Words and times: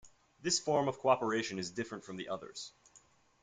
This 0.41 0.57
form 0.57 0.87
of 0.87 0.97
cooperation 0.97 1.59
is 1.59 1.69
different 1.69 2.03
from 2.03 2.17
the 2.17 2.29
others. 2.29 2.73